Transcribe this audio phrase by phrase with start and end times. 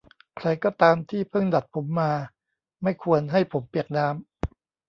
[0.37, 2.11] ใครก็ตามที่เพิ่งดัดผมมา
[2.83, 4.17] ไม่ควรให้ผมเปียกน้ำ